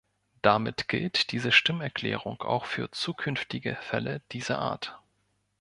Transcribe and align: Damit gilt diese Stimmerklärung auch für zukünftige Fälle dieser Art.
Damit 0.41 0.87
gilt 0.87 1.31
diese 1.31 1.51
Stimmerklärung 1.51 2.41
auch 2.41 2.65
für 2.65 2.89
zukünftige 2.89 3.75
Fälle 3.81 4.23
dieser 4.31 4.57
Art. 4.57 4.99